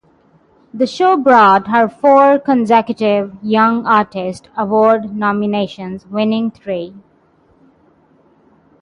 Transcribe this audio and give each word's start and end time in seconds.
The 0.73 0.87
show 0.87 1.15
brought 1.15 1.67
her 1.67 1.87
four 1.87 2.39
consecutive 2.39 3.37
Young 3.43 3.85
Artist 3.85 4.49
Award 4.57 5.15
nominations, 5.15 6.07
winning 6.07 6.49
three. 6.49 6.95